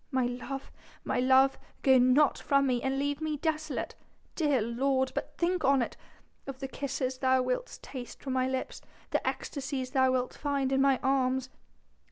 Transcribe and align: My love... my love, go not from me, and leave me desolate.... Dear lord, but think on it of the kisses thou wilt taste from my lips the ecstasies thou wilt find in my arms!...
My 0.09 0.25
love... 0.25 0.71
my 1.03 1.19
love, 1.19 1.59
go 1.83 1.99
not 1.99 2.39
from 2.39 2.65
me, 2.65 2.81
and 2.81 2.97
leave 2.97 3.21
me 3.21 3.37
desolate.... 3.37 3.93
Dear 4.33 4.59
lord, 4.59 5.11
but 5.13 5.37
think 5.37 5.63
on 5.63 5.83
it 5.83 5.95
of 6.47 6.57
the 6.57 6.67
kisses 6.67 7.19
thou 7.19 7.43
wilt 7.43 7.77
taste 7.83 8.19
from 8.23 8.33
my 8.33 8.47
lips 8.47 8.81
the 9.11 9.21
ecstasies 9.27 9.91
thou 9.91 10.11
wilt 10.13 10.33
find 10.33 10.71
in 10.71 10.81
my 10.81 10.99
arms!... 11.03 11.49